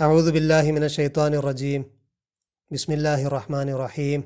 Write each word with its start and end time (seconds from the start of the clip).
അഊദു 0.00 0.30
ബില്ലാഹി 0.36 0.70
മിന 0.74 0.86
റജീം 1.48 1.82
ബിസ്മില്ലാഹി 2.70 3.26
റഹ്മാൻ 3.34 3.68
റഹീം 3.82 4.20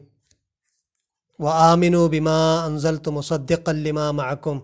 വ 1.40 1.52
ആമിനു 1.64 2.02
ബിമാ 2.12 2.36
അൻസൽത്തു 2.66 3.10
മുസദ്ദിഖല്ലിമാ 3.16 4.06
മഅക്കും 4.18 4.58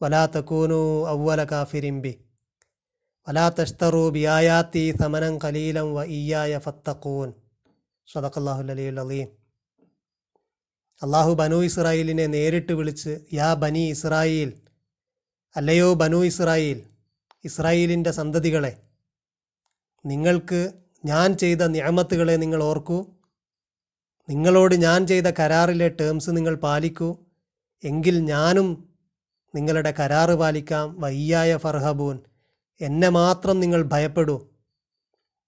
വലാ 0.00 0.22
തക്കൂനു 0.34 0.80
അവല 1.12 1.42
കാഫിരിംബി 1.52 2.12
വലാ 3.26 3.46
തഷ്തറു 3.58 4.04
ബിയായാത്തി 4.16 4.84
സമനം 5.00 5.34
കലീലം 5.44 5.88
വ 5.96 6.04
ഇയായ 6.18 6.58
ഫത്തഖൂൻ 6.66 7.30
സദഖല്ലാഹുൽ 8.08 8.70
അലിയുൽ 8.74 9.00
അലീം 9.04 9.28
അള്ളാഹു 11.02 11.32
ബനു 11.40 11.60
ഇസ്രായേലിനെ 11.70 12.26
നേരിട്ട് 12.34 12.74
വിളിച്ച് 12.78 13.14
യാ 13.32 13.48
ബനി 13.62 13.84
ഇസ്രായേൽ 13.94 14.50
അല്ലയോ 15.54 15.88
ബനു 16.02 16.20
ഇസ്രായേൽ 16.30 16.78
ഇസ്രായേലിന്റെ 17.44 18.12
സന്തതികളെ 18.20 18.72
നിങ്ങൾക്ക് 20.06 20.72
ഞാൻ 21.04 21.36
ചെയ്ത 21.36 21.58
നിയമത്തുകളെ 21.58 22.32
നിങ്ങൾ 22.32 22.62
ഓർക്കൂ. 22.62 23.06
നിങ്ങളോട് 24.28 24.74
ഞാൻ 24.74 25.06
ചെയ്ത 25.06 25.24
കരാറിലെ 25.24 25.88
ടേംസ് 25.88 26.30
നിങ്ങൾ 26.30 26.54
പാലിക്കൂ. 26.54 27.16
എങ്കിൽ 27.84 28.18
ഞാനും 28.18 28.94
നിങ്ങളുടെ 29.54 29.94
കരാറ് 30.00 30.30
പാലിക്കാം. 30.30 31.00
വയ്യായ 31.00 31.56
ഫർഹബൂൻ 31.56 32.18
എന്നെ 32.80 33.08
മാത്രം 33.08 33.60
നിങ്ങൾ 33.60 33.82
ഭയപ്പെടൂ. 33.82 34.48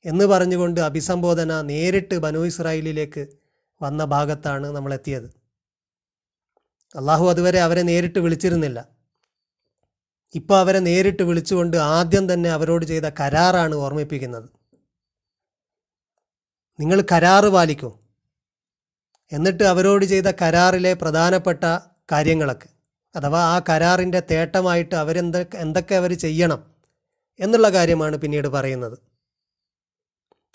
എന്ന് 0.05 0.25
പറഞ്ഞുകൊണ്ട് 0.25 0.81
അഭിസംബോധന 0.81 1.61
നേരിട്ട് 1.61 2.19
ബനു 2.19 2.39
ഇസ്രായേലിലേക്ക് 2.39 3.27
വന്ന 3.83 4.05
ഭാഗത്താണ് 4.05 4.67
നമ്മളെത്തിയത്. 4.67 5.25
അള്ളാഹു 6.97 7.31
അതുവരെ 7.31 7.61
അവരെ 7.61 7.83
നേരിട്ട് 7.83 8.19
വിളിച്ചിരുന്നില്ല. 8.19 8.98
ഇപ്പോൾ 10.35 10.59
അവരെ 10.59 10.79
നേരിട്ട് 10.79 11.23
വിളിച്ചുകൊണ്ട് 11.23 11.77
ആദ്യം 11.77 12.33
തന്നെ 12.33 12.51
അവരോട് 12.51 12.85
ചെയ്ത 12.85 13.03
കരാറാണ് 13.21 13.75
ഓർമ്മിപ്പിക്കുന്നത്. 13.75 14.49
നിങ്ങൾ 16.81 17.05
കരാറ് 17.13 17.47
പാലിക്കൂ. 17.47 17.99
എന്നിട്ട് 19.33 19.65
അവരോട് 19.65 20.05
ചെയ്ത 20.05 20.25
കരാറിലെ 20.43 20.95
പ്രധാനപ്പെട്ട 20.95 21.65
കാര്യങ്ങളൊക്കെ 22.13 22.69
അഥവാ 23.17 23.41
ആ 23.45 23.61
കരാറിന്റെ 23.69 24.23
തേട്ടമായിട്ട് 24.31 24.95
അവരെന്തൊക്കെ 24.95 25.59
എന്തൊക്കെ 25.59 25.95
അവർ 25.95 26.19
ചെയ്യണം 26.19 26.71
എന്നുള്ള 27.41 27.69
കാര്യമാണ് 27.69 28.17
പിന്നീട് 28.17 28.49
പറയുന്നത്. 28.49 28.99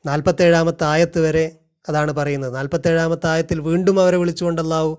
നാൽപ്പത്തേഴാമത്തെ 0.06 0.84
ആയത്ത് 0.84 1.20
വരെ 1.20 1.58
അതാണ് 1.90 2.12
പറയുന്നത്. 2.12 2.56
നാൽപ്പത്തേഴാമത്തെ 2.56 3.28
ആയത്തിൽ 3.28 3.60
വീണ്ടും 3.60 4.00
അവരെ 4.00 4.18
വിളിച്ചുകൊണ്ടല്ലാവൂ 4.18 4.96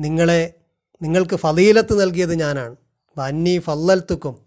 നിങ്ങളെ 0.00 0.54
നിങ്ങൾക്ക് 1.02 1.36
ഫതീലത്ത് 1.36 2.00
നൽകിയത് 2.00 2.34
ഞാനാണ്. 2.34 2.76
വന്നി 3.18 3.58
ഫല്ലൽത്തുക്കും. 3.58 4.46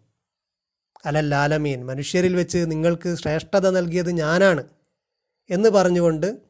അലല്ലാലമീൻ. 1.05 1.85
മനുഷ്യരിൽ 1.85 2.35
വെച്ച് 2.35 2.71
നിങ്ങൾക്ക് 2.71 3.15
ശ്രേഷ്ഠത 3.15 3.69
നൽകിയത് 3.69 4.11
ഞാനാണ് 4.11 4.63
എന്ന് 5.49 5.69
പറഞ്ഞുകൊണ്ട് 5.69 6.41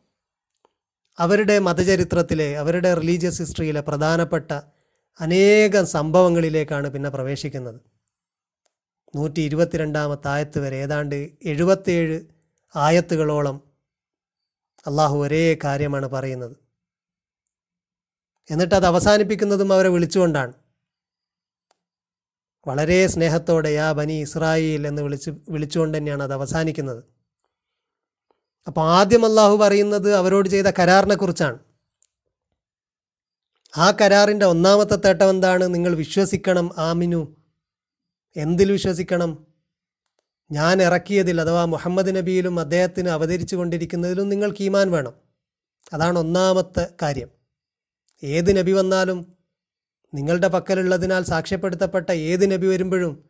അവരുടെ 1.20 1.59
മതചരിത്രത്തിലെ 1.59 2.58
അവരുടെ 2.58 2.94
റിലീജിയസ് 2.94 3.42
ഹിസ്റ്ററിയിലെ 3.42 3.81
പ്രധാനപ്പെട്ട 3.81 4.52
അനേകം 5.22 5.88
സംഭവങ്ങളിലേക്കാണ് 5.88 6.89
പിന്നെ 6.89 7.09
പ്രവേശിക്കുന്നത്. 7.09 7.81
നൂറ്റി 9.16 9.42
ഇരുപത്തിരണ്ടാമത്തെ 9.42 10.28
ആയത്ത് 10.28 10.59
വരെ 10.59 10.76
ഏതാണ്ട് 10.76 11.16
എഴുപത്തേഴ് 11.45 12.22
ആയത്തുകളോളം 12.76 13.64
അള്ളാഹു 14.88 15.17
ഒരേ 15.17 15.58
കാര്യമാണ് 15.64 16.08
പറയുന്നത്. 16.08 16.56
എന്നിട്ട് 18.52 18.76
അത് 18.76 18.86
അവസാനിപ്പിക്കുന്നതും 18.86 19.73
അവരെ 19.73 19.89
വിളിച്ചുകൊണ്ടാണ്. 19.89 20.54
വളരെ 22.68 23.08
സ്നേഹത്തോടെ 23.08 23.70
യാ 23.70 23.92
ബനി 23.92 24.14
ഇസ്രായേൽ 24.14 24.88
എന്ന് 24.88 25.02
വിളിച്ച് 25.02 25.32
വിളിച്ചുകൊണ്ട് 25.50 25.98
തന്നെയാണ് 25.98 26.24
അത് 26.24 26.34
അവസാനിക്കുന്നത്. 26.34 27.04
അപ്പോൾ 28.68 28.92
ആദ്യം 28.92 29.26
അള്ളാഹു 29.26 29.58
പറയുന്നത് 29.58 30.16
അവരോട് 30.16 30.50
ചെയ്ത 30.50 30.66
കരാറിനെ 30.66 31.16
കുറിച്ചാണ് 31.16 31.60
ആ 33.78 33.92
കരാറിന്റെ 33.92 34.46
ഒന്നാമത്തെ 34.46 34.95
തേട്ടം 34.95 35.30
എന്താണ്? 35.30 35.73
നിങ്ങൾ 35.73 35.95
വിശ്വസിക്കണം 35.95 36.70
ആമിനു. 36.78 37.36
എന്തിൽ 38.36 38.72
വിശ്വസിക്കണം? 38.72 39.48
ഞാൻ 40.52 40.82
ഇറക്കിയതിൽ 40.82 41.42
അഥവാ 41.42 41.66
മുഹമ്മദ് 41.66 42.16
നബിയിലും 42.16 42.60
അദ്ദേഹത്തിന് 42.60 43.10
അവതരിച്ചു 43.10 43.56
കൊണ്ടിരിക്കുന്നതിലും 43.56 44.30
നിങ്ങൾക്ക് 44.30 44.64
ഈമാൻ 44.64 44.92
വേണം. 44.92 45.14
അതാണ് 45.94 46.20
ഒന്നാമത്തെ 46.20 46.88
കാര്യം. 47.02 47.30
ഏത് 48.23 48.58
നബി 48.58 48.72
വന്നാലും 48.72 49.39
നിങ്ങളുടെ 50.14 50.47
പക്കലുള്ളതിനാൽ 50.47 51.23
സാക്ഷ്യപ്പെടുത്തപ്പെട്ട 51.23 52.11
ഏത് 52.11 52.52
നബി 52.52 52.67
വരുമ്പോഴും 52.67 53.30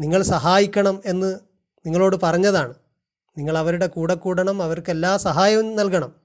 നിങ്ങൾ 0.00 0.22
സഹായിക്കണം 0.22 1.02
എന്ന് 1.04 1.40
നിങ്ങളോട് 1.86 2.16
പറഞ്ഞതാണ്. 2.22 2.74
നിങ്ങൾ 3.38 3.58
അവരുടെ 3.58 3.86
കൂടെ 3.86 4.14
കൂടണം 4.14 4.62
അവർക്ക് 4.62 4.90
എല്ലാ 4.90 5.16
സഹായവും 5.16 5.76
നൽകണം. 5.76 6.20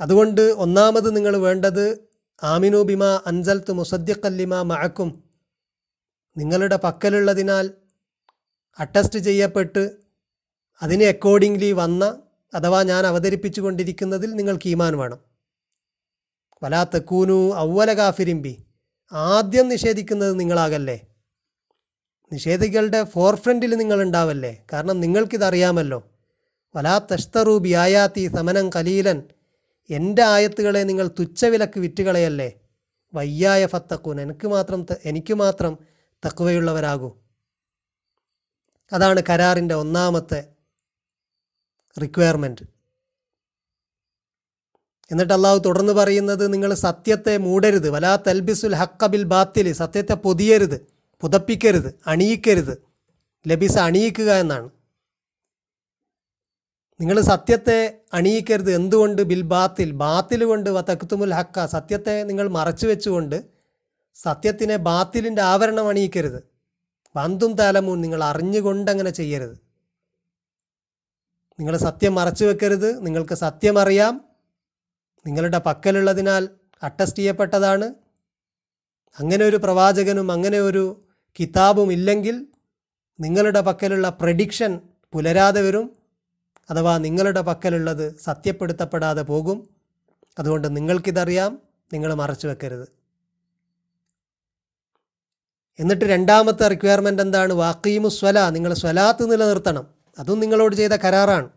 അതുകൊണ്ട് 0.00 0.40
ഒന്നാമത് 0.40 1.16
നിങ്ങൾ 1.16 1.36
വേണ്ടത് 1.36 2.08
ആമിനു 2.42 2.82
ബിമ 2.82 3.04
അൻസൽത്ത് 3.04 3.72
മുസദ്യക്കല്ലിമ 3.72 4.62
മഴക്കും 4.62 5.24
നിങ്ങളുടെ 6.36 6.76
പക്കലുള്ളതിനാൽ 6.76 7.70
അറ്റസ്റ്റ് 8.78 9.18
ചെയ്യപ്പെട്ട് 9.18 9.90
അതിനെ 10.82 11.06
അക്കോർഡിംഗ്ലി 11.06 11.72
വന്ന 11.72 12.22
അഥവാ 12.54 12.82
ഞാൻ 12.82 13.06
അവതരിപ്പിച്ചു 13.06 13.60
കൊണ്ടിരിക്കുന്നതിൽ 13.60 14.30
നിങ്ങൾക്ക് 14.30 14.68
ഈമാൻ 14.68 14.96
വേണം. 14.96 15.27
വലാത്ത 16.62 16.96
കൂനു 16.98 17.54
ഔവല 17.56 17.92
കാഫിരിമ്പി 17.92 18.54
ആദ്യം 19.12 19.68
നിഷേധിക്കുന്നത് 19.68 20.40
നിങ്ങളാകല്ലേ. 20.40 21.06
നിഷേധികളുടെ 22.32 23.04
ഫോർ 23.04 23.34
ഫ്രണ്ടിൽ 23.34 23.74
നിങ്ങൾ 23.74 24.02
ഉണ്ടാവല്ലേ 24.02 24.64
കാരണം 24.72 25.00
നിങ്ങൾക്കിതറിയാമല്ലോ. 25.00 26.10
വലാ 26.76 26.98
തഷ്തറു 27.12 27.62
ആയാത്തി 27.74 28.28
സമനം 28.36 28.70
കലീലൻ. 28.70 29.22
എന്റെ 29.90 30.22
ആയത്തുകളെ 30.22 30.82
നിങ്ങൾ 30.82 31.10
തുച്ഛവിലക്ക് 31.18 31.80
വിറ്റുകളയല്ലേ. 31.80 32.50
വയ്യായ 33.14 33.66
ഫത്തക്കൂൻ 33.66 34.20
എനിക്ക് 34.20 34.46
മാത്രം 34.46 34.86
എനിക്ക് 35.04 35.34
മാത്രം 35.34 35.78
തക്കുവയുള്ളവരാകൂ 36.26 37.10
അതാണ് 38.92 39.22
കരാറിന്റെ 39.30 39.74
ഒന്നാമത്തെ 39.74 40.40
റിക്വയർമെന്റ് 42.02 42.77
എന്നിട്ട് 45.10 45.32
അള്ളാഹു 45.32 45.58
തുടർന്ന് 45.58 45.92
പറയുന്നത് 45.92 46.52
നിങ്ങൾ 46.52 46.74
സത്യത്തെ 46.74 47.36
മൂടരുത്. 47.36 47.90
വലാ 47.90 48.16
തൽബിസുൽ 48.16 48.74
ഹക്കബിൽ 48.74 49.22
ബാത്തിൽ 49.22 49.72
സത്യത്തെ 49.72 50.14
പൊതിയരുത് 50.14 50.86
പുതപ്പിക്കരുത് 51.20 52.00
അണിയിക്കരുത്. 52.06 52.82
ലബിസ 53.48 53.78
അണിയിക്കുക 53.78 54.32
എന്നാണ്. 54.32 54.70
നിങ്ങൾ 57.00 57.20
സത്യത്തെ 57.20 58.00
അണിയിക്കരുത് 58.14 58.72
എന്തുകൊണ്ട്? 58.72 59.22
ബിൽ 59.22 59.42
ബാത്തിൽ. 59.42 59.90
ബാത്തിൽ 59.90 60.44
കൊണ്ട് 60.44 60.70
വത്തക്കുത്തുമുൽ 60.70 61.34
ഹക്ക 61.34 61.66
സത്യത്തെ 61.66 62.22
നിങ്ങൾ 62.22 62.48
മറച്ചു 62.48 62.86
വെച്ചുകൊണ്ട് 62.86 63.44
സത്യത്തിനെ 64.14 64.76
ബാത്തിലിന്റെ 64.76 65.42
ആവരണം 65.42 65.88
അണിയിക്കരുത്. 65.88 66.48
പന്തും 67.16 67.52
താലമൂൻ 67.52 68.00
നിങ്ങൾ 68.00 68.24
അറിഞ്ഞുകൊണ്ട് 68.24 68.90
അങ്ങനെ 68.90 69.10
ചെയ്യരുത്. 69.10 69.58
നിങ്ങൾ 71.60 71.76
സത്യം 71.76 72.14
മറച്ചു 72.14 72.44
വെക്കരുത്. 72.44 73.06
നിങ്ങൾക്ക് 73.06 73.34
സത്യം 73.34 73.78
അറിയാം. 73.78 74.27
നിങ്ങളുടെ 75.28 75.58
പക്കലുള്ളതിനാൽ 75.58 76.48
അട്ടസ്റ്റ് 76.82 77.18
ചെയ്യപ്പെട്ടതാണ്. 77.18 77.94
അങ്ങനെ 79.18 79.44
ഒരു 79.44 79.56
പ്രവാചകനും 79.56 80.32
അങ്ങനെ 80.32 80.60
ഒരു 80.60 81.04
കിതാബും 81.40 81.92
ഇല്ലെങ്കിൽ 81.92 82.46
നിങ്ങളുടെ 83.20 83.60
പക്കലുള്ള 83.60 84.08
പ്രഡിക്ഷൻ 84.08 84.80
പുലരാതെ 85.12 85.62
വരും. 85.62 85.96
അഥവാ 86.70 86.98
നിങ്ങളുടെ 86.98 87.40
പക്കലുള്ളത് 87.40 88.18
സത്യപ്പെടുത്തപ്പെടാതെ 88.18 89.22
പോകും. 89.22 89.68
അതുകൊണ്ട് 90.38 90.76
നിങ്ങൾക്കിതറിയാം 90.76 91.58
നിങ്ങൾ 91.92 92.14
മറച്ചു 92.14 92.48
വെക്കരുത്. 92.48 92.88
എന്നിട്ട് 95.80 96.04
രണ്ടാമത്തെ 96.04 96.68
റിക്വയർമെന്റ് 96.68 97.22
എന്താണ്? 97.22 97.52
വാക്കീമു 97.52 98.08
സ്വല 98.08 98.48
നിങ്ങൾ 98.48 98.74
സ്വലാത്ത് 98.74 99.32
നിലനിർത്തണം. 99.32 99.86
അതും 100.18 100.40
നിങ്ങളോട് 100.40 100.76
ചെയ്ത 100.76 100.92
കരാറാണ്. 100.92 101.48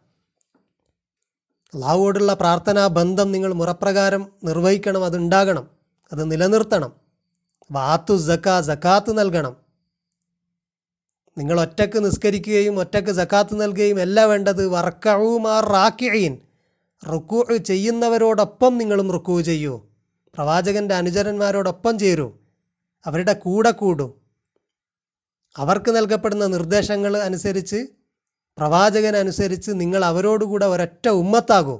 അള്ളാഹുവോടുള്ള 1.74 2.34
പ്രാർത്ഥനാ 2.34 2.88
ബന്ധം 2.88 3.32
നിങ്ങൾ 3.32 3.54
മുറപ്രകാരം 3.54 4.32
നിർവഹിക്കണം 4.44 5.06
അതുണ്ടാകണം 5.06 5.68
അത് 6.12 6.32
നിലനിർത്തണം. 6.32 6.92
വാത്തു 7.72 8.18
ജക്കാ 8.18 8.62
ജക്കാത്ത് 8.62 9.18
നൽകണം. 9.18 9.56
നിങ്ങൾ 11.38 11.62
ഒറ്റയ്ക്ക് 11.62 12.06
നിസ്കരിക്കുകയും 12.06 12.80
ഒറ്റയ്ക്ക് 12.80 13.10
ജക്കാത്ത് 13.10 13.62
നൽകുകയും 13.62 14.02
എല്ലാം 14.02 14.30
വേണ്ടത് 14.30 14.68
വർക്കഴുമാർ 14.68 15.66
റാക്കിഴീൻ 15.66 16.38
റുക്കു 17.14 17.58
ചെയ്യുന്നവരോടൊപ്പം 17.58 18.78
നിങ്ങളും 18.78 19.12
റുക്കു 19.12 19.42
ചെയ്യൂ. 19.42 19.86
പ്രവാചകന്റെ 20.36 20.96
അനുചരന്മാരോടൊപ്പം 20.96 22.00
ചേരൂ. 22.00 22.32
അവരുടെ 23.06 23.34
കൂടെ 23.34 23.72
കൂടും. 23.72 24.14
അവർക്ക് 25.58 25.96
നൽകപ്പെടുന്ന 25.96 26.46
നിർദ്ദേശങ്ങൾ 26.46 27.18
അനുസരിച്ച് 27.18 27.88
പ്രവാചകൻ 28.62 29.18
അനുസരിച്ച് 29.18 29.72
നിങ്ങൾ 29.74 30.06
അവരോടുകൂടെ 30.06 30.66
ഒരൊറ്റ 30.66 31.10
ഉമ്മത്താകൂ. 31.10 31.80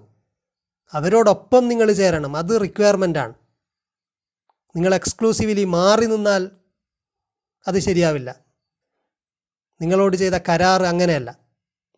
അവരോടൊപ്പം 0.94 1.68
നിങ്ങൾ 1.68 1.92
ചേരണം. 1.92 2.36
അത് 2.36 2.62
റിക്വയർമെന്റാണ് 2.62 3.34
നിങ്ങൾ 4.76 4.96
എക്സ്ക്ലൂസീവ്ലി 4.96 5.64
മാറി 5.64 6.06
നിന്നാൽ 6.06 6.52
അത് 7.68 7.80
ശരിയാവില്ല. 7.80 8.36
നിങ്ങളോട് 9.82 10.18
ചെയ്ത 10.18 10.34
കരാർ 10.34 10.84
അങ്ങനെയല്ല. 10.84 11.40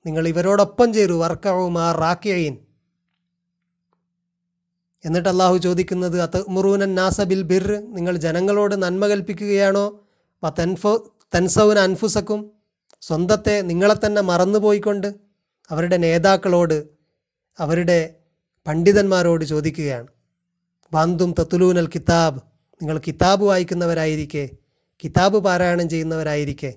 നിങ്ങൾ 0.06 0.28
ഇവരോടൊപ്പം 0.28 0.94
ചേരൂ. 0.94 1.20
വർക്കവുമാ 1.20 1.92
റാക്കിയൻ 1.92 2.58
എന്നിട്ട് 5.06 5.30
അള്ളാഹു 5.30 5.58
ചോദിക്കുന്നത് 5.58 6.22
അത് 6.22 6.46
മുറൂനൻ 6.50 6.96
നാസബിൽ 6.96 7.42
ബിർ 7.42 7.72
നിങ്ങൾ 7.94 8.18
ജനങ്ങളോട് 8.18 8.82
നന്മ 8.82 9.08
കൽപ്പിക്കുകയാണോ? 9.08 10.00
തൻഫോ 10.60 11.12
തൻസൗന 11.36 11.80
അൻഫുസക്കും 11.80 12.63
സ്വന്തത്തെ 13.08 13.62
നിങ്ങളെ 13.62 13.96
തന്നെ 14.06 14.22
മറന്നുപോയിക്കൊണ്ട് 14.22 15.08
അവരുടെ 15.70 15.98
നേതാക്കളോട് 15.98 16.78
അവരുടെ 17.60 18.16
പണ്ഡിതന്മാരോട് 18.68 19.46
ചോദിക്കുകയാണ്. 19.46 20.08
ബാന്തും 20.92 21.36
തത്തുലൂനൽ 21.40 21.88
കിതാബ് 21.96 22.40
നിങ്ങൾ 22.82 22.98
കിതാബ് 23.08 23.44
വായിക്കുന്നവരായിരിക്കെ 23.44 24.50
കിതാബ് 25.04 25.38
പാരായണം 25.38 25.90
ചെയ്യുന്നവരായിരിക്കെ 25.90 26.72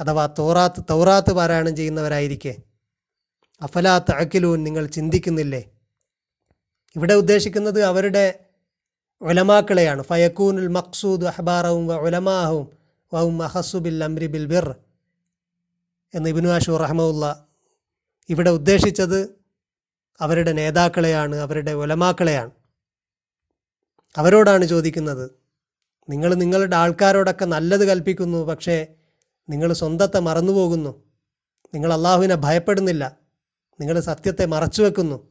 അഥവാ 0.00 0.24
തോറാത്ത് 0.38 0.80
തൗറാത്ത് 0.90 1.32
പാരായണം 1.32 1.76
ചെയ്യുന്നവരായിരിക്കെ. 1.76 2.54
അഫലാ 3.62 3.98
തഅക്കിലൂൻ 3.98 4.58
നിങ്ങൾ 4.64 4.86
ചിന്തിക്കുന്നില്ലേ? 4.86 5.62
ഇവിടെ 6.96 7.14
ഉദ്ദേശിക്കുന്നത് 7.14 7.80
അവരുടെ 7.84 8.24
ഒലമാക്കളെയാണ് 9.22 10.02
ഫയക്കൂനുൽ 10.02 10.68
മക്സൂദ് 10.68 11.26
അഹ്ബാറവും 11.26 11.86
വ 13.12 13.20
ഉലമാഹവും 13.20 13.82
ബിൽ 13.82 14.04
അംരി 14.04 14.26
ബിൽ 14.26 14.46
ബിർ 14.46 14.74
എന്ന് 16.14 16.28
ഇബിനു 16.28 16.48
ആഷു 16.48 16.70
റഹ്മുല്ല 16.70 17.46
ഇവിടെ 18.28 18.50
ഉദ്ദേശിച്ചത് 18.50 19.36
അവരുടെ 20.20 20.52
നേതാക്കളെയാണ് 20.52 21.36
അവരുടെ 21.36 21.72
ഒലമാക്കളെയാണ് 21.72 22.50
അവരോടാണ് 24.18 24.64
ചോദിക്കുന്നത് 24.64 25.30
നിങ്ങൾ 26.10 26.34
നിങ്ങളുടെ 26.34 26.76
ആൾക്കാരോടൊക്കെ 26.76 27.44
നല്ലത് 27.44 27.80
കൽപ്പിക്കുന്നു 27.80 28.44
പക്ഷേ 28.44 28.86
നിങ്ങൾ 29.48 29.72
സ്വന്തത്തെ 29.72 30.18
മറന്നുപോകുന്നു. 30.18 31.04
നിങ്ങൾ 31.74 31.92
അള്ളാഹുവിനെ 31.92 32.34
ഭയപ്പെടുന്നില്ല. 32.34 33.16
നിങ്ങൾ 33.80 34.00
സത്യത്തെ 34.00 34.44
മറച്ചു 34.44 34.82
വെക്കുന്നു 34.82 35.28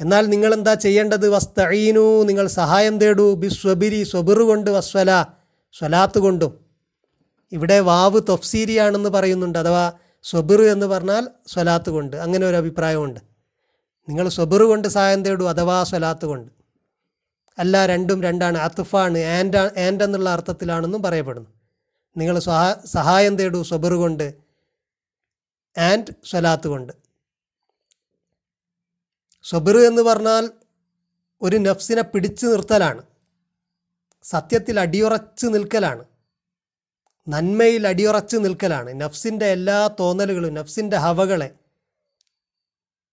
എന്നാൽ 0.00 0.26
നിങ്ങൾ 0.26 0.54
എന്താ 0.54 0.74
ചെയ്യേണ്ടത്? 0.74 1.28
വസ്തഈനു 1.28 2.22
നിങ്ങൾ 2.22 2.46
സഹായം 2.46 2.98
തേടൂ. 2.98 3.34
ബി 3.34 3.48
സ്വബിരി 3.48 4.02
സ്വബിറു 4.02 4.42
കൊണ്ട് 4.42 4.70
വസ്വല 4.70 5.24
സ്വലാത്ത് 5.78 6.18
കൊണ്ടും. 6.18 6.64
ഇവിടെ 7.52 7.80
വാവ് 7.80 8.20
തൊഫ്സീരിയാണെന്ന് 8.28 9.10
പറയുന്നുണ്ട് 9.10 9.58
അഥവാ 9.58 9.92
സ്വബിർ 10.22 10.62
എന്ന് 10.62 10.86
പറഞ്ഞാൽ 10.86 11.28
സ്വലാത്ത് 11.46 11.90
കൊണ്ട്. 11.90 12.16
അങ്ങനെ 12.16 12.46
ഒരു 12.46 12.56
അഭിപ്രായമുണ്ട്. 12.56 13.20
നിങ്ങൾ 14.08 14.28
സ്വബിർ 14.28 14.62
കൊണ്ട് 14.62 14.88
സഹായം 14.88 15.24
തേടൂ 15.24 15.48
അഥവാ 15.48 15.84
സ്വലാത്ത് 15.84 16.26
കൊണ്ട്. 16.26 16.52
അല്ല 17.58 17.86
രണ്ടും 17.86 18.22
രണ്ടാണ്. 18.22 18.58
അത്തുഫാണ് 18.58 19.18
ആൻഡ് 19.18 19.56
ആൻഡ് 19.56 20.04
എന്നുള്ള 20.04 20.30
അർത്ഥത്തിലാണെന്നും 20.30 21.02
പറയപ്പെടുന്നു. 21.02 21.50
നിങ്ങൾ 22.16 22.38
സഹാ 22.38 22.76
സഹായം 22.86 23.36
തേടൂ 23.36 23.62
സ്വബിർ 23.62 23.92
കൊണ്ട് 23.92 24.34
ആൻഡ് 25.78 26.12
സ്വലാത്ത് 26.24 26.68
കൊണ്ട്. 26.68 26.92
സ്വബിർ 29.42 29.76
എന്ന് 29.78 30.02
പറഞ്ഞാൽ 30.02 30.50
ഒരു 31.42 31.56
നഫ്സിനെ 31.56 32.02
പിടിച്ചു 32.02 32.46
നിർത്തലാണ്. 32.46 33.02
സത്യത്തിൽ 34.24 34.80
അടിയുറച്ച് 34.80 35.46
നിൽക്കലാണ്. 35.46 36.04
നന്മയിൽ 37.28 37.88
അടിയുറച്ച് 37.88 38.36
നിൽക്കലാണ്. 38.36 39.00
നഫ്സിന്റെ 39.00 39.46
എല്ലാ 39.46 39.90
തോന്നലുകളും 40.00 40.54
നഫ്സിന്റെ 40.54 40.96
ഹവകളെ 40.96 41.54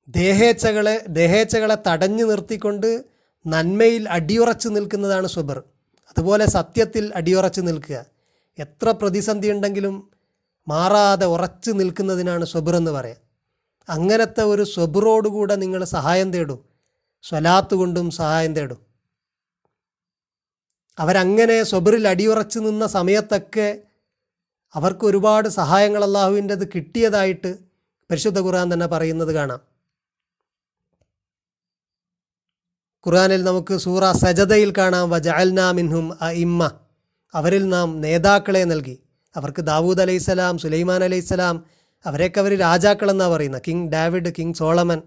ദേഹേച്ഛകളെ 0.08 1.06
ദേഹേച്ഛകളെ 1.10 1.78
തടഞ്ഞു 1.88 2.26
നിർത്തിക്കൊണ്ട് 2.26 3.04
നന്മയിൽ 3.48 4.10
അടിയുറച്ച് 4.10 4.70
നിൽക്കുന്നതാണ് 4.70 5.28
സ്വബർ 5.28 5.64
അതുപോലെ 6.10 6.46
സത്യത്തിൽ 6.46 7.12
അടിയുറച്ച് 7.16 7.62
നിൽക്കുക. 7.62 8.06
എത്ര 8.60 8.90
പ്രതിസന്ധി 8.90 9.52
ഉണ്ടെങ്കിലും 9.52 10.12
മാറാതെ 10.68 11.26
ഉറച്ചു 11.26 11.72
നിൽക്കുന്നതിനാണ് 11.72 12.46
സ്വബർ 12.46 12.76
എന്ന് 12.76 12.92
പറയാം. 12.92 13.18
അങ്ങനത്തെ 13.90 14.44
ഒരു 14.44 14.64
സ്വബറോടുകൂടെ 14.64 15.56
നിങ്ങൾ 15.56 15.84
സഹായം 15.84 16.34
തേടൂ. 16.34 16.58
സ്വലാത്ത് 17.24 17.76
കൊണ്ടും 17.76 18.12
സഹായം 18.12 18.56
തേടും. 18.56 18.91
അവരങ്ങനെ 20.98 21.58
സ്വബറിൽ 21.64 22.06
അടിയുറച്ച് 22.08 22.60
നിന്ന 22.60 22.88
സമയത്തൊക്കെ 22.88 23.68
അവർക്ക് 24.76 25.06
ഒരുപാട് 25.06 25.48
സഹായങ്ങൾ 25.60 26.04
അള്ളാഹുവിന്റെത് 26.08 26.66
കിട്ടിയതായിട്ട് 26.74 27.52
പരിശുദ്ധ 28.10 28.40
ഖുർആൻ 28.40 28.68
തന്നെ 28.74 28.88
പറയുന്നത് 28.94 29.32
കാണാം. 29.38 29.62
ഖുർആനിൽ 33.06 33.42
നമുക്ക് 33.44 33.76
സൂറ 33.86 34.12
സജതയിൽ 34.24 34.72
കാണാം 34.80 35.06
വജഅൽനാ 35.14 35.68
മിൻഹും 35.72 36.08
അ 36.22 36.30
ഇമ്മ 36.46 36.62
അവരിൽ 37.34 37.64
നാം 37.70 37.90
നേതാക്കളെ 38.02 38.64
നൽകി. 38.72 38.96
അവർക്ക് 39.36 39.62
ദാവൂദ് 39.62 40.02
അലൈഹിസ്സലാം 40.06 40.56
സുലൈമാൻ 40.64 41.02
അലൈഹിസ്സലാം 41.04 41.56
അവരെയൊക്കെ 42.06 42.40
അവർ 42.40 42.54
രാജാക്കളെന്നാണ് 42.60 43.34
പറയുന്നത് 43.34 43.64
കിങ് 43.68 43.88
ഡാവിഡ് 43.92 44.32
കിങ് 44.38 44.54
സോളമൻ 44.54 45.00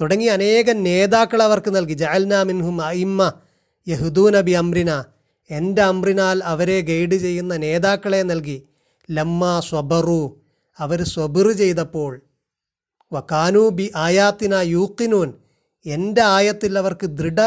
തുടങ്ങി 0.00 0.26
അനേകം 0.26 0.78
നേതാക്കൾ 0.88 1.40
അവർക്ക് 1.42 1.70
നൽകി. 1.76 1.94
ജഅൽനാ 2.02 2.40
മിൻഹും 2.50 2.78
അ 2.88 2.90
ഇമ്മ 3.06 3.20
യഹുദൂന 3.88 4.40
ബി 4.40 4.50
അമ്രിന 4.50 5.04
എന്റെ 5.50 5.82
അമ്രിനാൽ 5.82 6.44
അവരെ 6.44 6.80
ഗൈഡ് 6.80 7.14
ചെയ്യുന്ന 7.14 7.56
നേതാക്കളെ 7.56 8.22
നൽകി. 8.22 8.68
ലമ്മ 9.10 9.60
സ്വബറു 9.60 10.40
അവർ 10.78 11.02
സ്വബിറ് 11.02 11.52
ചെയ്തപ്പോൾ 11.52 12.20
വക്കാനു 13.12 13.68
ബി 13.68 13.92
ആയാത്തിന 13.96 14.54
യൂക്കിനൂൻ 14.54 15.34
എന്റെ 15.86 16.22
ആയത്തിൽ 16.22 16.78
അവർക്ക് 16.78 17.06
ദൃഢ 17.06 17.40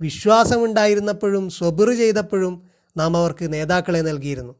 വിശ്വാസമുണ്ടായിരുന്നപ്പോഴും 0.00 1.50
സ്വബിറ് 1.50 1.94
ചെയ്തപ്പോഴും 1.94 2.70
നാം 2.96 3.16
അവർക്ക് 3.16 3.52
നേതാക്കളെ 3.52 4.00
നൽകിയിരുന്നു. 4.00 4.52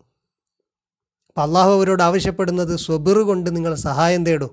അപ്പം 1.29 1.43
അള്ളാഹു 1.43 1.71
അവരോട് 1.73 2.03
ആവശ്യപ്പെടുന്നത് 2.03 2.77
സ്വബിറ് 2.77 3.19
കൊണ്ട് 3.19 3.57
നിങ്ങൾ 3.57 3.75
സഹായം 3.75 4.27
തേടൂ. 4.27 4.49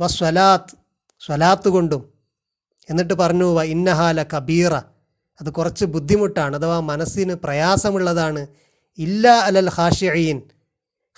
വ 0.00 0.06
സ്വലാത്ത് 0.06 0.76
സ്വലാത്ത് 1.26 1.68
കൊണ്ടും. 1.68 2.12
എന്നിട്ട് 2.90 3.14
പറഞ്ഞു 3.14 3.44
വ 3.44 3.62
ഇന്നഹാല 3.62 4.22
കബീറ 4.22 4.95
അത് 5.40 5.50
കുറച്ച് 5.50 5.84
ബുദ്ധിമുട്ടാണ് 5.84 6.56
അഥവാ 6.56 6.80
മനസ്സിന് 6.80 7.34
പ്രയാസമുള്ളതാണ്. 7.34 8.46
ഇല്ല 8.98 9.28
അലൽ 9.28 9.68
ഹാഷിയീൻ 9.68 10.42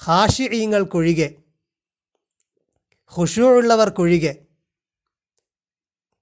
ഹാഷിയീങ്ങൾക്കൊഴികെ 0.04 1.34
ഹുഷുള്ളവർക്കൊഴികെ 3.06 4.36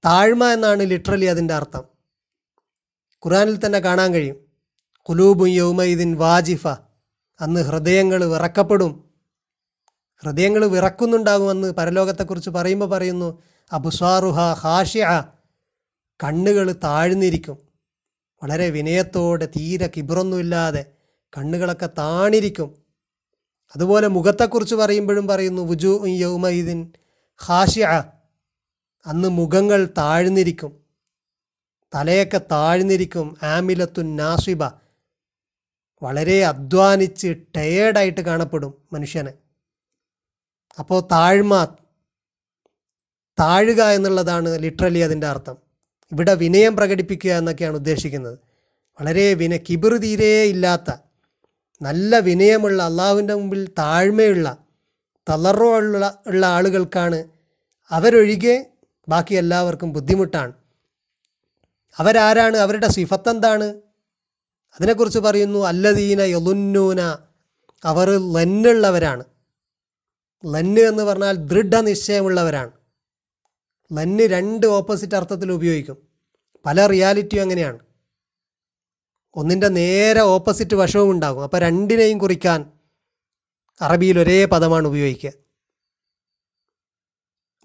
താഴ്മ 0.04 0.44
എന്നാണ് 0.44 0.80
ലിറ്ററലി 0.80 1.26
അതിന്റെ 1.26 1.54
അർത്ഥം. 1.54 1.84
ഖുറാനിൽ 3.24 3.66
തന്നെ 3.66 3.78
കാണാൻ 3.78 4.14
കഴിയും. 4.14 4.36
കുലൂബും 5.02 5.48
യൗമൈദിൻ 5.48 6.14
വാജിഫ. 6.14 6.66
അന്ന് 7.40 7.60
ഹൃദയങ്ങൾ 7.60 8.24
വിറക്കപ്പെടും. 8.24 9.10
ഹൃദയങ്ങൾ 10.22 10.66
വിറക്കുന്നുണ്ടാകുമെന്ന് 10.66 11.72
പരലോകത്തെക്കുറിച്ച് 11.72 12.50
പറയുമ്പോൾ 12.50 12.86
പറയുന്നു 12.86 13.42
അബുസാറുഹ 13.72 14.38
ഹാഷ്യ 14.52 15.24
കണ്ണുകൾ 16.24 16.72
താഴ്ന്നിരിക്കും. 16.72 17.65
വളരെ 18.42 18.70
വിനയത്തോടെ 18.70 19.46
തീരെ 19.46 19.90
കിബറൊന്നുമില്ലാതെ 19.96 20.92
കണ്ണുകളൊക്കെ 21.38 21.88
താണിരിക്കും. 21.98 22.82
അതുപോലെ 23.76 24.06
മുഖത്തെക്കുറിച്ച് 24.06 24.74
പറയുമ്പോഴും 24.74 25.26
പറയുന്നു 25.26 25.62
വുജു 25.62 26.04
യൗമൈദിൻ 26.06 26.92
ഹാഷ്യ 27.44 28.12
അന്ന് 29.06 29.28
മുഖങ്ങൾ 29.28 29.88
താഴ്ന്നിരിക്കും. 29.98 30.84
തലയൊക്കെ 31.94 32.40
താഴ്ന്നിരിക്കും. 32.50 33.36
ആമിലത്തു 33.42 34.02
നാസിബ. 34.02 34.64
വളരെ 36.02 36.44
അധ്വാനിച്ച് 36.44 37.44
ടയേർഡായിട്ട് 37.56 38.20
കാണപ്പെടും 38.20 38.74
മനുഷ്യനെ. 38.92 39.32
അപ്പോൾ 40.78 41.02
താഴ്മ 41.12 41.76
താഴുക 43.40 43.82
എന്നുള്ളതാണ് 43.82 44.62
ലിറ്ററലി 44.62 44.98
അതിന്റെ 44.98 45.26
അർത്ഥം. 45.26 45.65
ഇവിടെ 46.12 46.34
വിനയം 46.34 46.76
പ്രകടിപ്പിക്കുക 46.76 47.30
എന്നൊക്കെയാണ് 47.30 47.76
ഉദ്ദേശിക്കുന്നത്. 47.76 48.38
വളരെ 49.00 49.34
വിന 49.34 49.56
കിബിറു 49.56 49.96
തീരെ 49.96 50.42
ഇല്ലാത്ത 50.42 50.90
നല്ല 51.82 52.18
വിനയമുള്ള 52.18 52.82
അള്ളാഹുവിന്റെ 52.82 53.34
മുമ്പിൽ 53.34 53.68
താഴ്മയുള്ള 53.78 54.56
തളർവുള്ള 55.28 56.18
ഉള്ള 56.26 56.46
ആളുകൾക്കാണ് 56.46 57.24
അവരൊഴികെ 57.90 58.66
ബാക്കി 59.08 59.34
എല്ലാവർക്കും 59.34 59.92
ബുദ്ധിമുട്ടാണ്. 59.92 60.52
അവരാരാണ്? 61.98 62.56
അവരുടെ 62.56 62.88
സിഫത്ത് 62.88 63.28
എന്താണ് 63.28 63.64
അതിനെക്കുറിച്ച് 64.74 65.18
പറയുന്നു 65.18 65.66
അല്ലദീന 65.66 66.20
യലുന്നൂന 66.20 67.00
അവർ 67.84 68.10
ലന്നുള്ളവരാണ്. 68.32 69.24
ലന്ന് 70.44 70.80
എന്ന് 70.80 71.02
പറഞ്ഞാൽ 71.02 71.36
ദൃഢനിശ്ചയമുള്ളവരാണ്. 71.36 72.70
ലന്ന് 73.92 74.22
രണ്ട് 74.22 74.66
ഓപ്പോസിറ്റ് 74.66 75.14
അർത്ഥത്തിൽ 75.14 75.52
ഉപയോഗിക്കും. 75.52 75.96
പല 76.66 76.86
റിയാലിറ്റിയും 76.86 77.42
അങ്ങനെയാണ്. 77.42 77.78
ഒന്നിന്റെ 79.34 79.68
നേരെ 79.68 80.20
ഓപ്പോസിറ്റ് 80.20 80.76
വശവും 80.76 81.10
ഉണ്ടാകും. 81.10 81.42
അപ്പോൾ 81.42 81.58
രണ്ടിനെയും 81.58 82.18
കുറിക്കാൻ 82.18 82.72
അറബിയിൽ 83.80 84.18
ഒരേ 84.18 84.44
പദമാണ് 84.44 84.88
ഉപയോഗിക്കുക. 84.88 85.32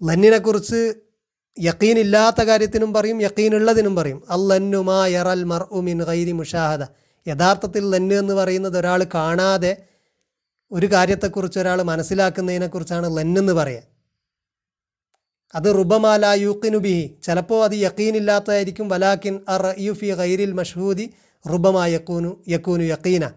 ലന്നിനെക്കുറിച്ച് 0.02 0.94
യക്കീൻ 1.60 1.98
ഇല്ലാത്ത 1.98 2.42
കാര്യത്തിനും 2.42 2.92
പറയും 2.92 3.22
യക്കീൻ 3.22 3.54
ഉള്ളതിനും 3.54 3.96
പറയും. 3.96 4.22
അല്ലന്നുമാ 4.28 5.06
യറൽ 5.06 5.44
മർ 5.44 5.62
ഉമിൻ 5.70 6.04
ഗൈരി 6.04 6.32
മുഷാഹദ. 6.32 6.86
യഥാർത്ഥത്തിൽ 7.28 7.90
ലന്ന് 7.90 8.14
എന്ന് 8.14 8.34
പറയുന്നത് 8.34 8.78
ഒരാൾ 8.78 9.06
കാണാതെ 9.14 9.86
ഒരു 10.72 10.92
കാര്യത്തെക്കുറിച്ച് 10.92 11.58
ഒരാൾ 11.58 11.82
മനസ്സിലാക്കുന്നതിനെക്കുറിച്ചാണ് 11.82 13.16
ലന്നെന്ന് 13.16 13.52
പറയുക. 13.52 13.91
അത് 15.54 15.78
റുബമാല 15.78 16.26
യൂക്കിനു 16.26 16.78
ബിഹി. 16.78 17.18
ചിലപ്പോൾ 17.22 17.64
അത് 17.64 17.72
യക്കീനില്ലാത്തതായിരിക്കും 17.72 18.88
വലാക്കിൻ 18.88 19.40
അർ 19.48 19.74
യുഫി 19.78 20.14
ഗൈരിൽ 20.14 20.52
മഷൂദി 20.52 21.14
റുബമ 21.52 21.84
യക്കൂനു 21.84 22.44
യക്കൂനു 22.48 22.82
യക്കീന 22.82 23.30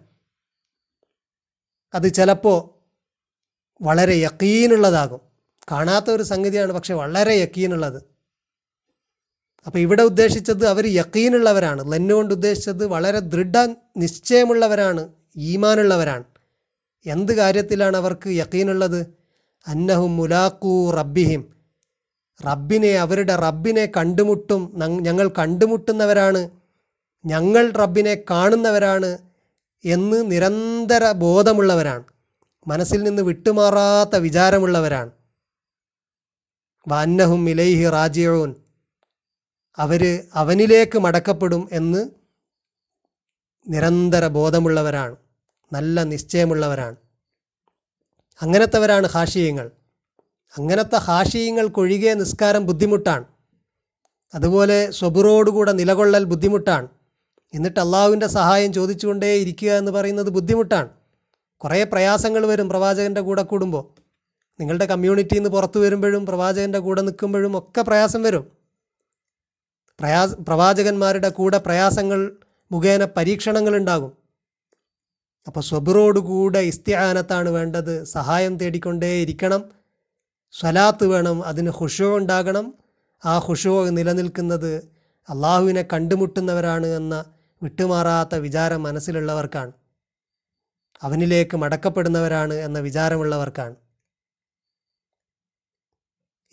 അത് 1.93 2.13
ചിലപ്പോൾ 2.13 2.75
വളരെ 3.81 4.13
യക്കീനുള്ളതാകും 4.13 5.21
കാണാത്ത 5.71 6.09
ഒരു 6.09 6.23
സംഗതിയാണ് 6.23 6.73
പക്ഷെ 6.73 6.93
വളരെ 6.93 7.33
യക്കീനുള്ളത് 7.33 8.15
അപ്പോൾ 9.67 9.79
ഇവിടെ 9.79 10.01
ഉദ്ദേശിച്ചത് 10.01 10.67
അവർ 10.67 10.85
യക്കീനുള്ളവരാണ് 10.87 11.91
ലന്നുകൊണ്ട് 11.91 12.33
ഉദ്ദേശിച്ചത് 12.33 12.85
വളരെ 12.85 13.19
ദൃഢ 13.19 13.75
നിശ്ചയമുള്ളവരാണ് 13.97 15.09
ഈമാനുള്ളവരാണ്. 15.37 16.23
എന്ത് 17.05 17.33
കാര്യത്തിലാണ് 17.33 17.97
അവർക്ക് 17.97 18.29
യക്കീനുള്ളത് 18.29 19.05
അന്നഹും 19.67 20.17
മുലാക്കൂ 20.17 20.91
റബ്ബിഹിം. 20.91 21.54
റബ്ബിനെ 22.43 22.91
അവരുടെ 22.95 23.35
റബ്ബിനെ 23.35 23.85
കണ്ടുമുട്ടും 23.97 24.61
ഞങ്ങൾ 25.01 25.27
കണ്ടുമുട്ടുന്നവരാണ് 25.27 26.49
ഞങ്ങൾ 27.25 27.71
റബ്ബിനെ 27.71 28.23
കാണുന്നവരാണ് 28.29 29.17
എന്ന് 29.85 30.31
നിരന്തര 30.31 31.11
ബോധമുള്ളവരാണ്. 31.11 32.03
മനസ്സിൽ 32.67 33.03
നിന്ന് 33.03 33.21
വിട്ടുമാറാത്ത 33.21 34.15
വിചാരമുള്ളവരാണ്. 34.15 35.11
വാന്നഹും 36.87 37.49
ഇലൈഹി 37.49 37.89
റാജിയോൻ 37.89 38.55
അവർ 39.77 40.27
അവനിലേക്ക് 40.33 40.99
മടക്കപ്പെടും 40.99 41.69
എന്ന് 41.71 42.09
നിരന്തര 43.67 44.27
ബോധമുള്ളവരാണ്. 44.27 45.15
നല്ല 45.73 46.03
നിശ്ചയമുള്ളവരാണ്. 46.03 46.95
അങ്ങനത്തെവരാണ് 48.41 49.07
ഹാഷിയങ്ങൾ. 49.07 49.71
അങ്ങനത്തെ 50.57 50.95
ഹാഷിയങ്ങൾക്കൊഴികെ 50.95 52.13
നിസ്കാരം 52.13 52.65
ബുദ്ധിമുട്ടാണ്. 52.65 53.25
അതുപോലെ 54.33 54.91
സ്വബുറോടുകൂടെ 54.91 55.71
നിലകൊള്ളൽ 55.71 56.23
ബുദ്ധിമുട്ടാണ്. 56.23 56.87
എന്നിട്ട് 57.53 57.79
അള്ളാഹുവിന്റെ 57.79 58.27
സഹായം 58.27 58.73
ചോദിച്ചുകൊണ്ടേ 58.73 59.33
ഇരിക്കുക 59.33 59.71
എന്ന് 59.71 59.91
പറയുന്നത് 59.91 60.29
ബുദ്ധിമുട്ടാണ്. 60.29 60.89
കുറേ 61.57 61.83
പ്രയാസങ്ങൾ 61.83 62.45
വരും 62.45 62.69
പ്രവാചകന്റെ 62.69 63.21
കൂടെ 63.21 63.41
കൂടുമ്പോൾ. 63.41 64.01
നിങ്ങളുടെ 64.59 64.85
കമ്മ്യൂണിറ്റിയിൽ 64.85 65.39
നിന്ന് 65.39 65.49
പുറത്തു 65.49 65.79
വരുമ്പോഴും 65.79 66.25
പ്രവാചകന്റെ 66.25 66.79
കൂടെ 66.79 67.01
നിൽക്കുമ്പോഴും 67.01 67.57
ഒക്കെ 67.57 67.81
പ്രയാസം 67.81 68.23
വരും. 68.23 68.51
പ്രയാസ 69.99 70.33
പ്രവാചകന്മാരുടെ 70.33 71.29
കൂടെ 71.29 71.57
പ്രയാസങ്ങൾ 71.57 72.31
മുഖേന 72.71 73.05
പരീക്ഷണങ്ങൾ 73.05 73.75
ഉണ്ടാകും. 73.75 74.11
അപ്പോൾ 75.47 75.61
സ്വബിറോടുകൂടെ 75.61 76.59
ഇസ്തിഹാനത്താണ് 76.59 77.49
വേണ്ടത്. 77.49 78.03
സഹായം 78.03 78.57
തേടിക്കൊണ്ടേ 78.57 79.21
ഇരിക്കണം. 79.21 79.84
സ്വലാത്ത് 80.59 81.05
വേണം 81.05 81.45
അതിന് 81.45 81.69
ഹുഷോ 81.69 82.17
ഉണ്ടാകണം. 82.17 82.73
ആ 83.25 83.37
ഹുഷോ 83.37 83.89
നിലനിൽക്കുന്നത് 83.89 84.75
അള്ളാഹുവിനെ 85.29 85.85
കണ്ടുമുട്ടുന്നവരാണ് 85.93 86.87
എന്ന 86.87 87.25
വിട്ടുമാറാത്ത 87.63 88.35
വിചാരം 88.35 88.83
മനസ്സിലുള്ളവർക്കാണ്. 88.83 89.71
അവനിലേക്ക് 91.01 91.57
മടക്കപ്പെടുന്നവരാണ് 91.57 92.53
എന്ന 92.53 92.79
വിചാരമുള്ളവർക്കാണ്. 92.79 93.75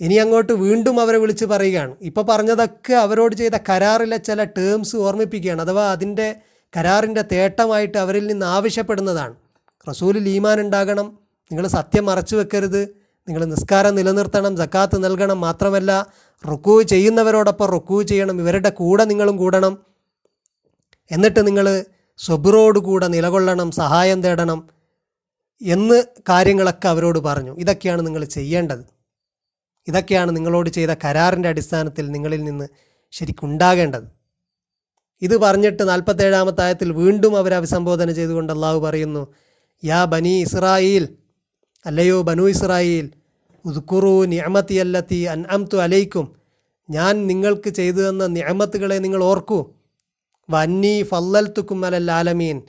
ഇനി 0.01 0.15
അങ്ങോട്ട് 0.15 0.53
വീണ്ടും 0.53 1.01
അവരെ 1.01 1.19
വിളിച്ച് 1.19 1.45
പറയുകയാണ്. 1.45 1.97
ഇപ്പോൾ 2.01 2.23
പറഞ്ഞതൊക്കെ 2.23 2.93
അവരോട് 2.93 3.35
ചെയ്ത 3.35 3.53
കരാറിലെ 3.69 4.17
ചില 4.17 4.45
ടേംസ് 4.45 4.97
ഓർമ്മിപ്പിക്കുകയാണ്. 4.97 5.63
അഥവാ 5.63 5.93
അതിന്റെ 5.93 6.41
കരാറിന്റെ 6.77 7.23
തേട്ടമായിട്ട് 7.23 7.99
അവരിൽ 7.99 8.27
നിന്ന് 8.27 8.47
ആവശ്യപ്പെടുന്നതാണ്. 8.47 9.35
റസൂലിൽ 9.89 10.29
ഈമാൻ 10.29 10.61
ഉണ്ടാകണം. 10.61 11.19
നിങ്ങൾ 11.53 11.67
സത്യം 11.67 12.07
മറച്ചു 12.07 12.37
വെക്കരുത്. 12.37 13.02
നിങ്ങൾ 13.29 13.45
നിസ്കാരം 13.45 13.95
നിലനിർത്തണം 13.95 14.57
ജക്കാത്ത് 14.57 15.05
നൽകണം 15.05 15.41
മാത്രമല്ല 15.41 16.07
റുക്കൂ 16.47 16.83
ചെയ്യുന്നവരോടൊപ്പം 16.83 17.67
റുക്കൂ 17.67 18.03
ചെയ്യണം 18.03 18.41
ഇവരുടെ 18.41 18.69
കൂടെ 18.69 19.05
നിങ്ങളും 19.05 19.37
കൂടണം. 19.37 19.79
എന്നിട്ട് 21.11 21.47
നിങ്ങൾ 21.47 21.85
സ്വബിറോടുകൂടെ 22.19 23.09
നിലകൊള്ളണം 23.09 23.71
സഹായം 23.71 24.23
തേടണം 24.23 24.69
എന്ന് 25.63 26.05
കാര്യങ്ങളൊക്കെ 26.29 26.89
അവരോട് 26.89 27.19
പറഞ്ഞു. 27.19 27.53
ഇതൊക്കെയാണ് 27.59 28.07
നിങ്ങൾ 28.07 28.25
ചെയ്യേണ്ടത്. 28.25 28.85
ഇതൊക്കെയാണ് 29.89 30.37
നിങ്ങളോട് 30.37 30.71
ചെയ്ത 30.71 30.91
കരാറിന്റെ 31.05 31.49
അടിസ്ഥാനത്തിൽ 31.49 32.11
നിങ്ങളിൽ 32.11 32.45
നിന്ന് 32.45 32.67
ശരിക്കുണ്ടാകേണ്ടത് 33.13 34.05
ഇത് 35.23 35.37
പറഞ്ഞിട്ട് 35.37 35.89
നാൽപ്പത്തേഴാമത്തായത്തിൽ 35.89 36.93
വീണ്ടും 36.93 37.37
അവരെ 37.37 37.57
അഭിസംബോധന 37.57 38.11
ചെയ്തുകൊണ്ട് 38.11 38.53
അള്ളാഹു 38.53 38.79
പറയുന്നു 38.79 39.35
യാ 39.85 40.05
ബനി 40.05 40.41
ഇസ്രായേൽ 40.43 41.09
അല്ലയോ 41.87 42.23
ബനു 42.23 42.49
ഇസ്രായേൽ 42.49 43.11
ഉദ്കുറു 43.65 44.25
നിയമത്തി 44.25 44.75
അല്ലത്തി 44.75 45.15
അൻഅംതു 45.15 45.77
അലൈക്കും. 45.77 46.37
ഞാൻ 46.91 47.27
നിങ്ങൾക്ക് 47.27 47.71
ചെയ്തു 47.71 48.09
തന്ന 48.09 48.27
നിയമത്തുകളെ 48.27 48.99
നിങ്ങൾ 48.99 49.25
ഓർക്കൂ. 49.25 49.73
വന്നി 50.51 51.03
ഫല്ലൽത്തുക്കും 51.03 51.87
അലൽ 51.87 52.11
ആലമീൻ. 52.11 52.63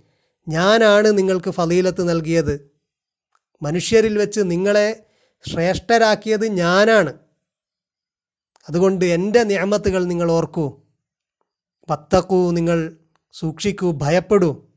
ഞാനാണ് 0.47 1.17
നിങ്ങൾക്ക് 1.17 1.51
ഫലീലത്ത് 1.51 2.09
നൽകിയത്. 2.09 2.71
മനുഷ്യരിൽ 3.61 4.17
വെച്ച് 4.17 4.41
നിങ്ങളെ 4.43 5.05
ശ്രേഷ്ഠരാക്കിയത് 5.47 6.45
ഞാനാണ്. 6.45 7.13
അതുകൊണ്ട് 8.69 9.05
എന്റെ 9.05 9.43
നിയമത്തുകൾ 9.43 10.03
നിങ്ങൾ 10.03 10.31
ഓർക്കൂ. 10.31 10.81
പത്തക്കൂ 11.89 12.51
നിങ്ങൾ 12.51 12.97
സൂക്ഷിക്കൂ 13.33 13.91
ഭയപ്പെടൂ. 13.91 14.72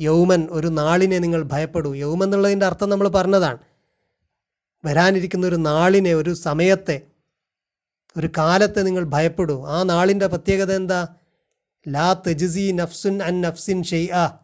യൗമൻ 0.00 0.48
ഒരു 0.50 0.66
നാളിനെ 0.66 1.18
നിങ്ങൾ 1.18 1.42
ഭയപ്പെടൂ. 1.42 1.94
യൗമൻ 1.94 2.24
എന്നുള്ളതിന്റെ 2.24 2.66
അർത്ഥം 2.66 2.90
നമ്മൾ 2.90 3.08
പറഞ്ഞതാണ്. 3.08 3.58
വരാനിരിക്കുന്ന 4.84 5.46
ഒരു 5.46 5.56
നാളിനെ 5.56 6.14
ഒരു 6.14 6.34
സമയത്തെ 6.34 7.06
ഒരു 8.16 8.28
കാലത്തെ 8.38 8.80
നിങ്ങൾ 8.80 9.04
ഭയപ്പെടൂ. 9.04 9.66
ആ 9.66 9.82
നാളിന്റെ 9.82 10.26
പ്രത്യേകത 10.26 10.76
എന്താ? 10.76 11.16
ലാ 11.88 12.12
തെജിസി 12.12 12.72
നഫ്സുൻ 12.72 13.22
അൻ 13.22 13.40
നഫ്സിൻ 13.40 13.82
ഷെയ്അ 13.82 14.38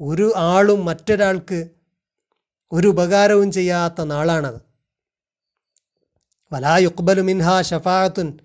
ഒരു 0.00 0.32
ആളും 0.36 0.84
മറ്റൊരാൾക്ക് 0.84 1.70
ഒരു 2.72 2.88
ഉപകാരവും 2.88 3.52
ചെയ്യാത്ത 3.52 4.00
നാളാണത്. 4.00 4.60
വലാ 6.52 6.76
യുക്ബലു 6.76 7.22
മിൻഹ 7.22 7.62
ഷഫാഅത്തുൻ. 7.62 8.38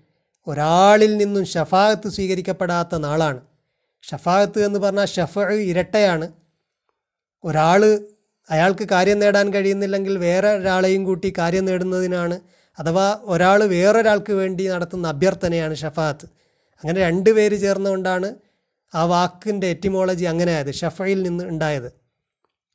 ഒരാളിൽ 0.46 1.16
നിന്നും 1.16 1.44
ഷഫാഅത്ത് 1.44 2.08
സ്വീകരിക്കപ്പെടാത്ത 2.08 2.96
നാളാണ്. 2.96 3.40
ഷഫാഅത്ത് 4.04 4.58
എന്ന് 4.64 4.78
പറഞ്ഞാൽ 4.78 5.06
ഷഫ 5.06 5.38
ഇരട്ടയാണ്. 5.38 6.26
ഒരാൾ 7.44 7.82
അയാൾക്ക് 8.50 8.84
കാര്യം 8.84 9.18
നേടാൻ 9.18 9.54
കഴിയുന്നില്ലെങ്കിൽ 9.54 10.18
വേറെ 10.18 10.48
ഒരാളെയും 10.48 11.04
കൂട്ടി 11.04 11.34
കാര്യം 11.38 11.64
നേടുന്നതിനാണ് 11.64 12.40
അഥവാ 12.78 13.20
ഒരാൾ 13.24 13.64
വേറൊരാൾക്ക് 13.64 14.32
വേണ്ടി 14.32 14.68
നടത്തുന്ന 14.68 15.08
അഭ്യർത്ഥനയാണ് 15.08 15.74
ഷഫാഅത്ത്. 15.74 16.26
അങ്ങനെ 16.82 17.00
രണ്ട് 17.00 17.30
പേര് 17.30 17.56
ചേർന്നുകൊണ്ടാണ് 17.60 18.28
ആ 18.94 19.04
വാക്കിന്റെ 19.04 19.66
എറ്റിമോളജി 19.66 20.24
അങ്ങനെ 20.24 20.52
ആയത് 20.52 20.72
ഷഫയിൽ 20.74 21.22
നിന്ന് 21.22 21.44
ഉണ്ടായത്. 21.44 21.88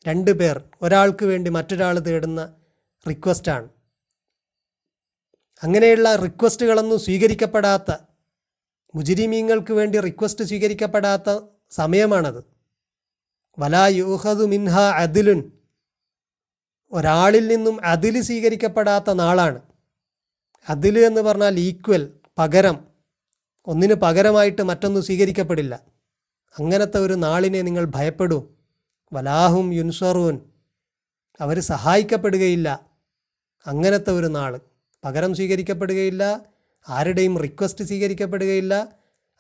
രണ്ട് 0.08 0.32
പേർ 0.32 0.63
ഒരാൾക്ക് 0.82 1.25
വേണ്ടി 1.25 1.50
മറ്റൊരാൾ 1.50 2.00
തേടുന്ന 2.00 2.42
റിക്വസ്റ്റാണ്. 3.10 3.68
അങ്ങനെയുള്ള 5.63 6.16
റിക്വസ്റ്റുകളൊന്നും 6.16 7.00
സ്വീകരിക്കപ്പെടാത്ത 7.00 7.92
മുജിരിമീങ്ങൾക്ക് 8.96 9.74
വേണ്ടി 9.74 10.00
റിക്വസ്റ്റ് 10.00 10.46
സ്വീകരിക്കപ്പെടാത്ത 10.46 11.40
സമയമാണത്. 11.70 12.44
വലാ 13.60 13.88
യൂഹദു 13.88 14.46
മിൻഹ 14.46 14.80
അതിലുൻ 14.80 15.52
ഒരാളിൽ 16.92 17.48
നിന്നും 17.48 17.86
അതിൽ 17.86 18.22
സ്വീകരിക്കപ്പെടാത്ത 18.22 19.14
നാളാണ്. 19.14 19.62
അതിൽ 20.70 21.00
എന്ന് 21.00 21.22
പറഞ്ഞാൽ 21.22 21.60
ഈക്വൽ 21.60 22.14
പകരം. 22.38 22.88
ഒന്നിന് 23.66 23.94
പകരമായിട്ട് 23.94 24.62
മറ്റൊന്ന് 24.62 25.02
സ്വീകരിക്കപ്പെടില്ല. 25.02 25.84
അങ്ങനത്തെ 26.60 26.98
ഒരു 26.98 27.14
നാളിനെ 27.14 27.62
നിങ്ങൾ 27.62 27.86
ഭയപ്പെടൂ. 27.86 28.52
വലാഹും 29.14 29.74
യുൻസറൂൻ. 29.74 30.40
അവർ 31.40 31.60
സഹായിക്കപ്പെടുകയില്ല. 31.60 32.86
അങ്ങനത്തെ 33.66 34.12
ഒരു 34.12 34.26
നാൾ 34.26 34.60
പകരം 35.04 35.36
സ്വീകരിക്കപ്പെടുകയില്ല 35.36 36.50
ആരുടെയും 36.90 37.38
റിക്വസ്റ്റ് 37.38 37.86
സ്വീകരിക്കപ്പെടുകയില്ല 37.86 38.88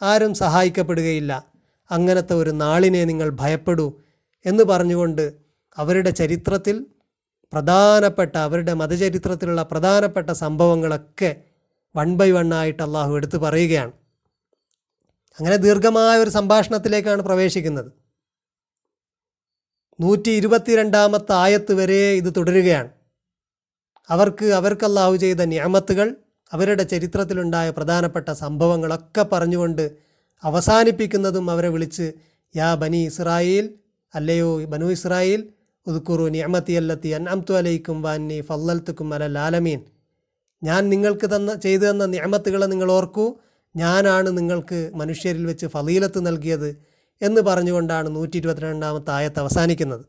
ആരും 0.01 0.33
സഹായിക്കപ്പെടുകയില്ല. 0.33 1.51
അങ്ങനത്തെ 1.91 2.33
ഒരു 2.33 2.49
നാളിനെ 2.49 3.05
നിങ്ങൾ 3.05 3.29
ഭയപ്പെടൂ 3.29 4.01
എന്ന് 4.45 4.63
പറഞ്ഞുകൊണ്ട് 4.63 5.33
അവരുടെ 5.77 6.09
ചരിത്രത്തിൽ 6.09 6.85
പ്രധാനപ്പെട്ട 7.53 8.37
അവരുടെ 8.37 8.73
മതചരിത്രത്തിലുള്ള 8.73 9.63
പ്രധാനപ്പെട്ട 9.63 10.29
സംഭവങ്ങളൊക്കെ 10.29 11.35
വൺ 11.95 12.15
ബൈ 12.15 12.31
വൺ 12.31 12.53
ആയിട്ട് 12.53 12.83
അള്ളാഹു 12.83 13.15
എടുത്തു 13.15 13.37
പറയുകയാണ്. 13.37 13.91
അങ്ങനെ 15.39 15.55
ദീർഘമായ 15.55 16.17
ഒരു 16.17 16.29
സംഭാഷണത്തിലേക്കാണ് 16.29 17.21
പ്രവേശിക്കുന്നത്. 17.21 17.91
നൂറ്റി 19.99 20.29
ഇരുപത്തിരണ്ടാമത്തെ 20.29 21.33
ആയത്ത് 21.33 21.73
വരെ 21.73 22.11
ഇത് 22.11 22.33
തുടരുകയാണ്. 22.37 22.89
അവർക്ക് 24.09 24.45
അവർക്ക് 24.45 24.85
അള്ളാഹു 24.85 25.15
ചെയ്ത 25.15 25.37
നിയമത്തുകൾ 25.37 26.15
അവരുടെ 26.51 26.83
ചരിത്രത്തിലുണ്ടായ 26.83 27.69
പ്രധാനപ്പെട്ട 27.69 28.29
സംഭവങ്ങളൊക്കെ 28.31 29.23
പറഞ്ഞുകൊണ്ട് 29.23 29.91
അവസാനിപ്പിക്കുന്നതും 30.43 31.51
അവരെ 31.51 31.69
വിളിച്ച് 31.69 32.11
യാ 32.55 32.75
ബനി 32.75 33.01
ഇസ്രായേൽ 33.05 33.65
അല്ലയോ 34.15 34.65
ബനു 34.65 34.85
ഇസ്രായേൽ 34.85 35.41
ഉദ്ക്കുറു 35.87 36.25
നിയമത്തി 36.27 36.73
അല്ലത്തി 36.73 37.09
അൻഅംതു 37.09 37.53
അലൈക്കും 37.53 38.01
വാന്നി 38.01 38.41
ഫല്ലൽത്തുക്കും 38.41 39.13
അലൽ 39.13 39.37
ആലമീൻ. 39.39 39.79
ഞാൻ 40.63 40.89
നിങ്ങൾക്ക് 40.89 41.27
തന്ന 41.35 41.55
ചെയ്തു 41.55 41.85
തന്ന 41.85 42.05
നിയമത്തുകളെ 42.05 42.65
നിങ്ങൾ 42.65 42.91
ഓർക്കൂ. 42.91 43.25
ഞാനാണ് 43.75 44.37
നിങ്ങൾക്ക് 44.37 44.91
മനുഷ്യരിൽ 44.95 45.45
വെച്ച് 45.45 45.65
ഫലീലത്ത് 45.65 46.25
നൽകിയത് 46.27 46.69
എന്ന് 47.21 47.41
പറഞ്ഞുകൊണ്ടാണ് 47.41 48.15
നൂറ്റി 48.15 48.37
ഇരുപത്തിരണ്ടാമത്തെ 48.37 49.11
ആയത്ത് 49.11 49.39
അവസാനിക്കുന്നത്. 49.39 50.05